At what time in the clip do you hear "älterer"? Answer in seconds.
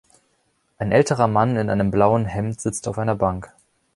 0.91-1.27